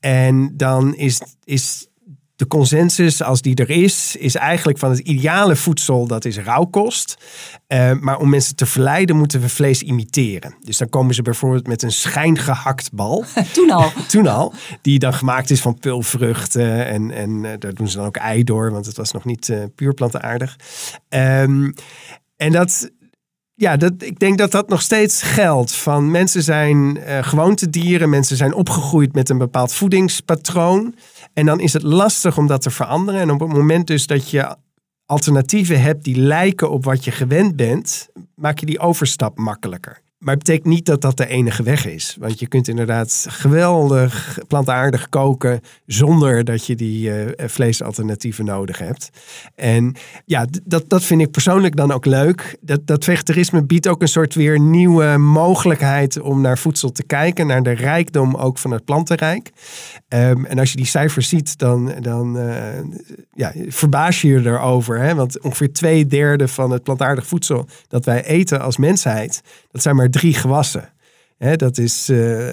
En 0.00 0.52
dan 0.56 0.96
is, 0.96 1.20
is 1.44 1.88
de 2.36 2.46
consensus, 2.46 3.22
als 3.22 3.42
die 3.42 3.54
er 3.54 3.70
is, 3.70 4.16
is 4.16 4.34
eigenlijk 4.34 4.78
van 4.78 4.90
het 4.90 4.98
ideale 4.98 5.56
voedsel, 5.56 6.06
dat 6.06 6.24
is 6.24 6.38
rauwkost. 6.38 7.16
Uh, 7.68 7.92
maar 7.92 8.18
om 8.18 8.28
mensen 8.28 8.56
te 8.56 8.66
verleiden, 8.66 9.16
moeten 9.16 9.40
we 9.40 9.48
vlees 9.48 9.82
imiteren. 9.82 10.54
Dus 10.60 10.78
dan 10.78 10.88
komen 10.88 11.14
ze 11.14 11.22
bijvoorbeeld 11.22 11.66
met 11.66 11.82
een 11.82 11.92
schijngehakt 11.92 12.92
bal. 12.92 13.24
Toen 13.52 13.70
al. 13.70 13.92
Toen 14.08 14.26
al. 14.26 14.52
Die 14.82 14.98
dan 14.98 15.14
gemaakt 15.14 15.50
is 15.50 15.60
van 15.60 15.78
pulvruchten. 15.78 16.86
En, 16.86 17.10
en 17.10 17.44
uh, 17.44 17.50
daar 17.58 17.74
doen 17.74 17.88
ze 17.88 17.96
dan 17.96 18.06
ook 18.06 18.16
ei 18.16 18.44
door, 18.44 18.70
want 18.70 18.86
het 18.86 18.96
was 18.96 19.12
nog 19.12 19.24
niet 19.24 19.48
uh, 19.48 19.64
puur 19.74 19.94
plantaardig. 19.94 20.56
Um, 21.08 21.74
en 22.36 22.52
dat, 22.52 22.90
ja, 23.54 23.76
dat, 23.76 23.92
ik 23.98 24.18
denk 24.18 24.38
dat 24.38 24.50
dat 24.50 24.68
nog 24.68 24.82
steeds 24.82 25.22
geldt. 25.22 25.74
Van 25.74 26.10
mensen 26.10 26.42
zijn 26.42 26.96
uh, 26.96 27.22
gewoontedieren, 27.22 28.10
mensen 28.10 28.36
zijn 28.36 28.54
opgegroeid 28.54 29.14
met 29.14 29.28
een 29.28 29.38
bepaald 29.38 29.72
voedingspatroon. 29.72 30.94
En 31.34 31.46
dan 31.46 31.60
is 31.60 31.72
het 31.72 31.82
lastig 31.82 32.38
om 32.38 32.46
dat 32.46 32.62
te 32.62 32.70
veranderen. 32.70 33.20
En 33.20 33.30
op 33.30 33.40
het 33.40 33.52
moment 33.52 33.86
dus 33.86 34.06
dat 34.06 34.30
je 34.30 34.56
alternatieven 35.06 35.82
hebt 35.82 36.04
die 36.04 36.16
lijken 36.16 36.70
op 36.70 36.84
wat 36.84 37.04
je 37.04 37.10
gewend 37.10 37.56
bent, 37.56 38.08
maak 38.34 38.58
je 38.58 38.66
die 38.66 38.78
overstap 38.78 39.38
makkelijker. 39.38 40.02
Maar 40.24 40.34
het 40.34 40.44
betekent 40.44 40.74
niet 40.74 40.86
dat 40.86 41.00
dat 41.00 41.16
de 41.16 41.26
enige 41.26 41.62
weg 41.62 41.86
is. 41.86 42.16
Want 42.20 42.38
je 42.38 42.46
kunt 42.46 42.68
inderdaad 42.68 43.26
geweldig 43.28 44.38
plantaardig 44.48 45.08
koken 45.08 45.60
zonder 45.86 46.44
dat 46.44 46.66
je 46.66 46.74
die 46.74 47.08
uh, 47.08 47.32
vleesalternatieven 47.36 48.44
nodig 48.44 48.78
hebt. 48.78 49.10
En 49.54 49.94
ja, 50.24 50.46
dat, 50.64 50.84
dat 50.88 51.04
vind 51.04 51.20
ik 51.20 51.30
persoonlijk 51.30 51.76
dan 51.76 51.92
ook 51.92 52.04
leuk. 52.04 52.56
Dat, 52.60 52.86
dat 52.86 53.04
vegetarisme 53.04 53.64
biedt 53.64 53.88
ook 53.88 54.02
een 54.02 54.08
soort 54.08 54.34
weer 54.34 54.60
nieuwe 54.60 55.16
mogelijkheid 55.16 56.20
om 56.20 56.40
naar 56.40 56.58
voedsel 56.58 56.92
te 56.92 57.02
kijken, 57.02 57.46
naar 57.46 57.62
de 57.62 57.72
rijkdom 57.72 58.34
ook 58.34 58.58
van 58.58 58.70
het 58.70 58.84
plantenrijk. 58.84 59.50
Um, 60.08 60.44
en 60.44 60.58
als 60.58 60.70
je 60.70 60.76
die 60.76 60.86
cijfers 60.86 61.28
ziet, 61.28 61.58
dan, 61.58 61.94
dan 62.00 62.36
uh, 62.36 62.54
ja, 63.34 63.52
verbaas 63.68 64.20
je 64.20 64.28
je 64.28 64.40
erover. 64.44 65.00
Hè? 65.00 65.14
Want 65.14 65.40
ongeveer 65.40 65.72
twee 65.72 66.06
derde 66.06 66.48
van 66.48 66.70
het 66.70 66.82
plantaardig 66.82 67.26
voedsel 67.26 67.66
dat 67.88 68.04
wij 68.04 68.24
eten 68.24 68.60
als 68.60 68.76
mensheid, 68.76 69.42
dat 69.74 69.82
zijn 69.82 69.96
maar 69.96 70.10
drie 70.10 70.34
gewassen. 70.34 70.92
Dat 71.38 71.78
is 71.78 72.10
uh, 72.10 72.48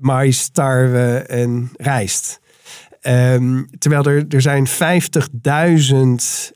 mais, 0.00 0.48
tarwe 0.48 1.24
en 1.26 1.70
rijst. 1.76 2.40
Um, 3.02 3.68
terwijl 3.78 4.04
er, 4.04 4.24
er 4.28 4.40
zijn 4.40 4.68
50.000 4.68 4.74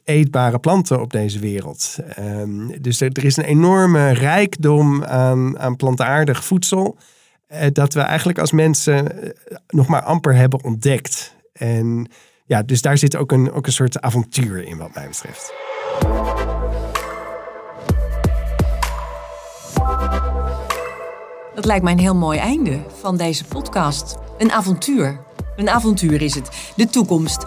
eetbare 0.05 0.59
planten 0.59 1.01
op 1.01 1.12
deze 1.12 1.38
wereld. 1.38 1.99
Um, 2.19 2.83
dus 2.83 3.01
er, 3.01 3.11
er, 3.12 3.25
is 3.25 3.37
een 3.37 3.45
enorme 3.45 4.11
rijkdom 4.11 5.05
aan, 5.05 5.59
aan 5.59 5.77
plantaardig 5.77 6.45
voedsel. 6.45 6.99
Uh, 7.49 7.61
dat 7.73 7.95
we 7.95 8.01
eigenlijk 8.01 8.38
als 8.38 8.53
mensen 8.53 9.25
uh, 9.25 9.31
nog 9.69 9.87
maar 9.87 10.03
amper 10.03 10.35
hebben 10.35 10.64
ontdekt. 10.64 11.37
En 11.53 12.11
ja, 12.47 12.62
dus 12.62 12.83
daar 12.83 12.99
zit 12.99 13.16
ook 13.16 13.33
een, 13.33 13.53
ook 13.53 13.66
een 13.66 13.73
soort 13.73 14.01
avontuur 14.01 14.64
in 14.64 14.77
wat 14.77 14.95
mij 14.95 15.09
betreft. 15.09 15.53
Dat 21.57 21.64
lijkt 21.64 21.85
mij 21.85 21.92
een 21.92 21.99
heel 21.99 22.14
mooi 22.14 22.38
einde 22.38 22.79
van 23.01 23.16
deze 23.16 23.45
podcast. 23.45 24.16
Een 24.38 24.53
avontuur. 24.53 25.21
Een 25.57 25.69
avontuur 25.69 26.23
is 26.23 26.35
het. 26.35 26.73
De 26.77 26.87
toekomst. 26.87 27.45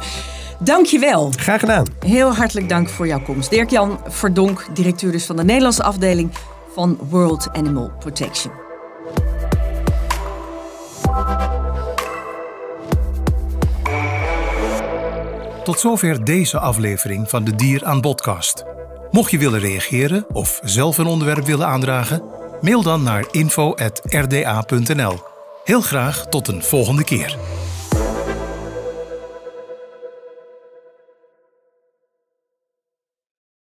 Dankjewel. 0.59 1.31
Graag 1.35 1.59
gedaan. 1.59 1.85
Heel 2.05 2.35
hartelijk 2.35 2.69
dank 2.69 2.89
voor 2.89 3.07
jouw 3.07 3.21
komst. 3.21 3.49
Dirk-Jan 3.49 3.99
Verdonk, 4.07 4.67
directeur 4.73 5.11
dus 5.11 5.25
van 5.25 5.35
de 5.35 5.43
Nederlandse 5.43 5.83
afdeling 5.83 6.31
van 6.73 6.97
World 7.09 7.49
Animal 7.51 7.91
Protection. 7.99 8.51
Tot 15.63 15.79
zover 15.79 16.23
deze 16.23 16.59
aflevering 16.59 17.29
van 17.29 17.43
de 17.43 17.55
Dier 17.55 17.85
aan 17.85 18.01
Podcast. 18.01 18.63
Mocht 19.11 19.31
je 19.31 19.37
willen 19.37 19.59
reageren 19.59 20.25
of 20.33 20.59
zelf 20.63 20.97
een 20.97 21.05
onderwerp 21.05 21.45
willen 21.45 21.67
aandragen, 21.67 22.38
mail 22.61 22.81
dan 22.83 23.03
naar 23.03 23.25
info.rda.nl. 23.31 25.19
Heel 25.63 25.81
graag 25.81 26.25
tot 26.25 26.47
een 26.47 26.63
volgende 26.63 27.03
keer. 27.03 27.37